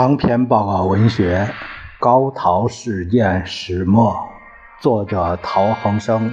[0.00, 1.44] 长篇报告文学
[1.98, 4.12] 《高陶事件始末》，
[4.80, 6.32] 作者陶恒生，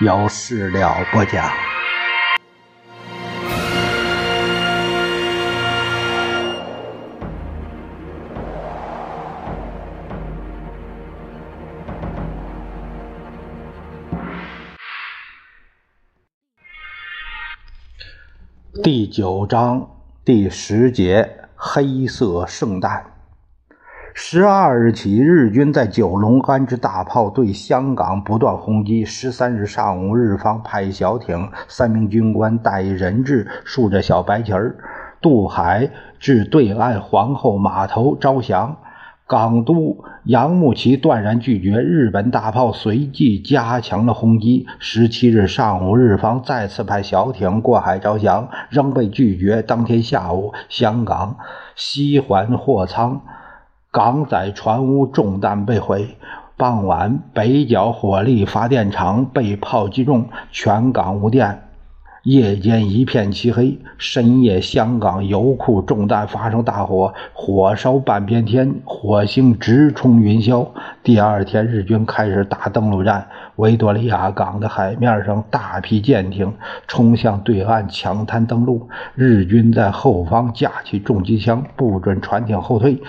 [0.00, 1.50] 由事了播讲。
[18.84, 19.88] 第九章
[20.22, 21.45] 第十节。
[21.68, 23.04] 黑色圣诞，
[24.14, 29.04] 十二日起，日军在九龙安置大炮，对香港不断轰击。
[29.04, 34.76] 十三日上午，日方派小艇，三名军官带人质，竖着小白旗儿，
[35.20, 35.90] 渡海
[36.20, 38.76] 至对岸皇后码头招降。
[39.28, 44.66] 港督杨慕琦断然拒绝，日本大炮随即加强了轰击。
[44.78, 49.62] 十七日上午，日方再次派小艇过海招降，仍被拒绝。
[49.62, 51.38] 当天下午，香港
[51.74, 53.22] 西环货仓
[53.90, 56.16] 港载船坞中弹被毁。
[56.56, 61.65] 傍晚，北角火力发电厂被炮击中，全港无电。
[62.26, 70.66] 夜间一片漆黑，深夜香港油库中弹，发生大火，火烧半边天，火星直冲云霄。
[71.04, 76.52] 第二天，日军开始打登陆战，维多利亚港的海面上大批舰艇
[76.88, 83.00] 冲向对岸抢滩登陆，日军在后方架起重机枪，不准船艇后退。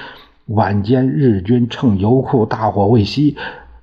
[0.45, 3.35] 晚间，日军趁油库大火未熄，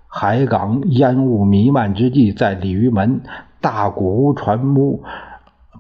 [0.06, 3.20] 海港烟雾弥漫之际，在鲤鱼门。
[3.64, 5.02] 大古屋船坞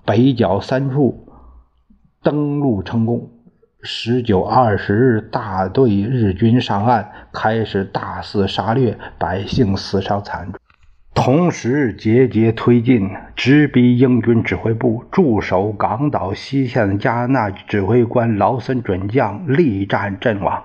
[0.06, 1.28] 北角三处
[2.22, 3.28] 登陆成功。
[3.82, 10.58] 十九、二十日，大队日军上岸，开始大肆杀掠，百姓死伤惨重。
[11.12, 15.04] 同时，节节推进，直逼英军指挥部。
[15.10, 20.64] 驻守港岛西线的加纳指挥官劳森准将力战阵亡。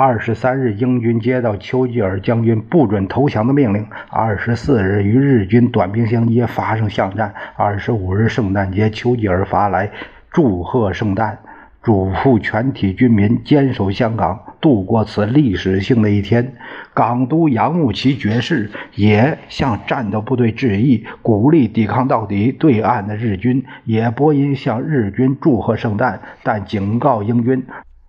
[0.00, 3.84] 二十三日，英军接到丘吉尔将军不准投降的命令。
[4.10, 7.34] 二十四日，与日军短兵相接，发生巷战。
[7.56, 9.90] 二十五日，圣诞节，丘吉尔发来
[10.30, 11.40] 祝贺圣诞，
[11.82, 16.54] 嘱咐全体军民坚守香港，度过此历史性的一天。
[16.94, 22.52] 港督杨慕琦爵士也向战斗部队致意，鼓励抵抗到底。
[22.52, 27.66] 对岸的日军也播音向日军祝贺圣诞，但警告英军。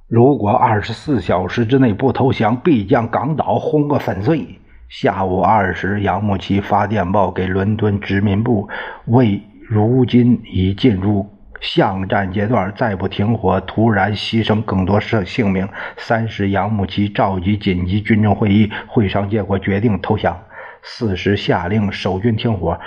[0.10, 4.60] 如果二十四小时之内不投降，必将港岛轰个粉碎。
[4.88, 8.68] 下午二时，杨慕琦发电报给伦敦殖民部，
[9.06, 11.30] 为如今已进入
[11.62, 15.70] 巷战阶段，再不停火，突然牺牲更多生性命。
[15.96, 20.36] 三时，杨慕琦召集紧急军政会议，会上结果决定投降。
[20.82, 22.80] 四时，下令守军停火。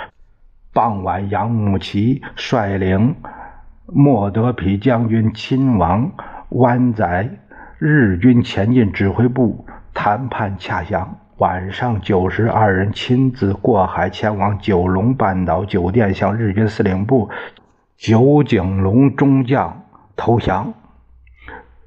[0.73, 3.15] 傍晚，杨慕琦率领
[3.85, 6.11] 莫德皮将军亲王。
[6.53, 7.29] 湾仔
[7.79, 11.17] 日军前进指挥部谈判洽降。
[11.37, 17.29] 晚上九时，二人亲自过海前往九龙半岛酒店，向日军司令部
[17.97, 19.83] 九井隆中将
[20.15, 20.73] 投降，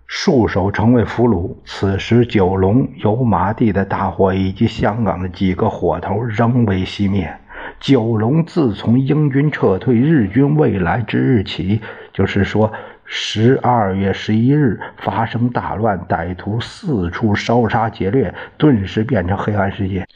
[0.07, 1.57] 束手成为俘虏。
[1.65, 7.33] 此时，九龙油麻地的大火以及香港的几个火头仍未熄灭。
[7.79, 11.81] 九龙自从英军撤退，日军未来之日起，
[12.13, 12.73] 就是说。
[13.07, 20.07] 十二月十一日发生大乱，歹徒四处烧杀劫掠，顿时变成黑暗世界。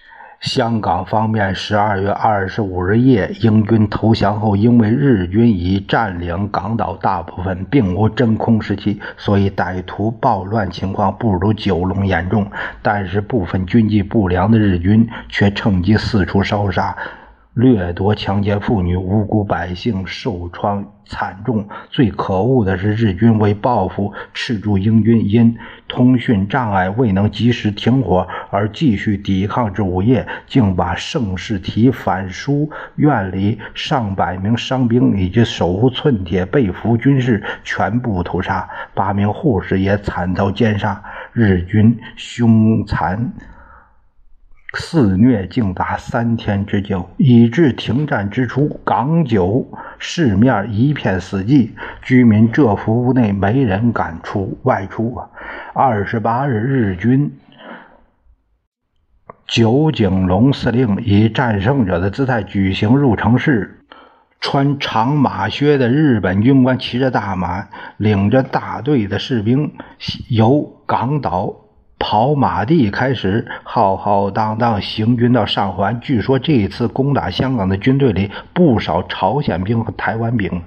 [0.40, 12.50] 香港方面，十二月二十五日夜，英军投降后，因为日军已占领港岛大部分，并无真空时期，所以歹徒暴乱情况不如九龙严重。
[12.80, 16.96] 但是，部分军纪不良的日军却趁机四处烧杀。
[17.60, 21.68] 掠夺、强奸妇女，无辜百姓受创惨重。
[21.90, 41.02] 最可恶的是，日军为报复，赤柱英军因通讯障碍未能及时停火而继续抵抗至午夜，竟把盛世体反书院里上百名伤兵以及手无寸铁被俘军士全部屠杀，八名护士也惨遭奸杀。
[41.34, 43.32] 日军凶残。
[44.74, 49.66] 肆虐竟达三天之久，以致停战之初，港九
[49.98, 51.70] 市面一片死寂，
[52.02, 55.28] 居民这府屋内没人敢出外出啊！
[55.74, 57.32] 二十八日，日军
[59.48, 63.84] 九井隆司令以战胜者的姿态举行入城式，
[64.40, 69.72] 穿长马靴的日本军官骑着大马，领着大队的士兵
[70.28, 71.56] 由港岛。
[72.02, 76.00] 跑马地开始浩浩荡荡行军到上环。
[76.00, 80.62] 据说这一次攻打香港的军队里不少朝鲜兵和台湾兵。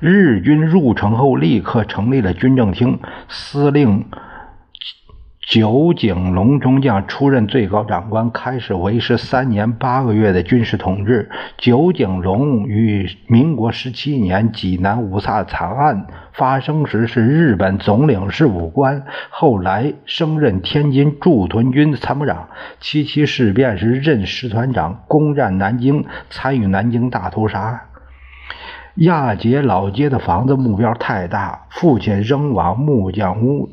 [0.00, 2.98] 日军入城后，立刻成立了军政厅，
[3.28, 4.04] 司令
[5.44, 11.28] 九井隆中将出任最高长官，开始为时三年八个月的军事统治。
[11.58, 22.48] 九井隆与民国十七年济南五卅惨案发生时是日本总领事武官，后来升任天津驻屯军参谋长。
[22.78, 27.88] 七七事变时任师团长，攻占南京，参与南京大屠杀。
[28.94, 33.68] 亚杰老街的房子目标太大，父亲扔往木匠屋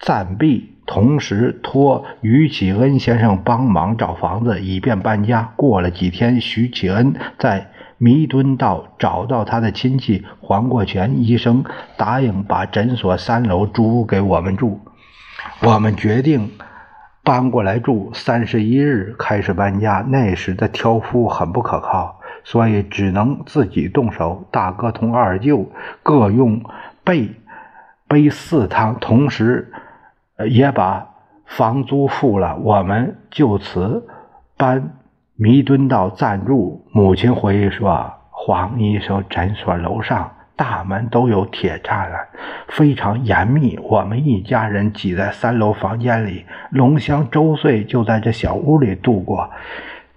[0.00, 0.74] 暂避。
[0.90, 5.52] 同时托于启恩先生帮忙找房子，以便搬家。
[5.54, 11.64] 过了几天，徐启恩在弥敦道找到他的亲戚黄国权医生，
[11.96, 14.80] 答应把诊所三楼租给我们住。
[15.62, 16.50] 我们决定
[17.22, 18.10] 搬过来住。
[18.12, 24.48] 三十一日开始搬家，那时的挑夫很不可靠，所以只能自己动手。
[24.50, 25.70] 大哥同二舅
[26.02, 26.60] 各用
[27.04, 27.30] 背
[28.08, 29.72] 背四趟，同时。
[30.48, 31.08] 也把
[31.46, 34.06] 房租付了，我们就此
[34.56, 34.98] 搬
[35.36, 36.86] 弥敦道暂住。
[36.92, 42.28] 母亲回忆说：“黄医生诊所楼上大门都有铁栅栏，
[42.68, 43.78] 非常严密。
[43.82, 49.50] 我们一家人挤在三楼房间里，龙香周岁就在这小屋里度过。”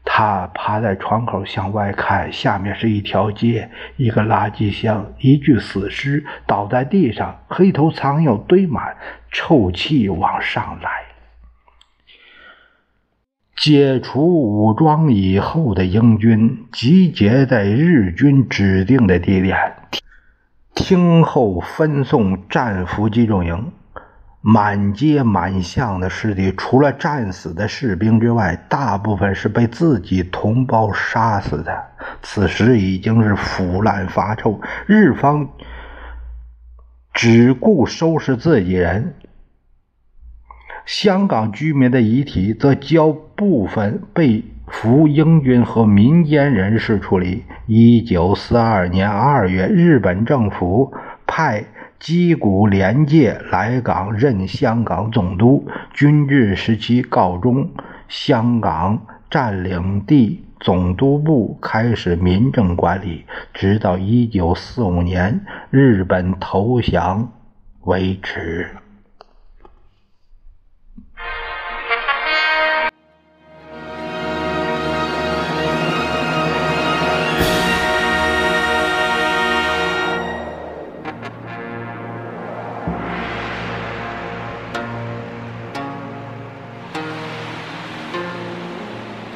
[0.06, 8.96] 他趴在窗口向外看，下面是一条街，一个垃圾箱，一具死尸倒在地上，黑头苍蝇堆满，
[9.32, 10.90] 臭气往上来。
[13.56, 19.74] 解除武装以后的英军集结在日军指定的地点，
[20.76, 23.72] 听候分送战俘集中营。
[24.46, 31.74] 满街满巷的尸体，除了战死的士兵之外，大部分是被自己同胞杀死的。
[32.22, 35.48] 此时已经是腐烂发臭，日方
[37.14, 39.16] 只顾收拾自己人，
[40.86, 47.46] 香港居民的遗体则交部分被俘英军和民间人士处理。
[47.66, 50.94] 一九四二年二月，日本政府
[51.26, 51.64] 派。
[52.04, 57.70] 矶谷廉介来港任香港总督，军治时期告终。
[58.10, 63.24] 香港占领地总督部开始民政管理，
[63.54, 67.32] 直到一九四五年日本投降
[67.84, 68.68] 为止。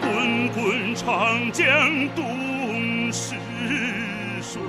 [0.01, 1.65] 滚滚长江
[2.15, 3.35] 东逝
[4.41, 4.59] 水。